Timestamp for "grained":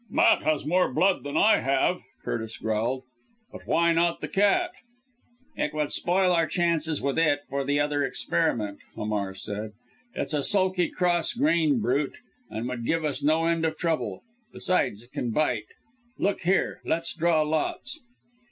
11.33-11.83